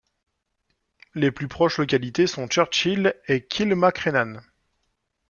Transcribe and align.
Les 1.13 1.29
plus 1.29 1.47
proches 1.47 1.77
localités 1.77 2.25
sont 2.25 2.47
Churchill 2.47 3.15
et 3.27 3.45
Kilmacrennan. 3.45 4.41